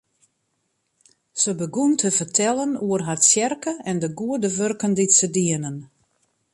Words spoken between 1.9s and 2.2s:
te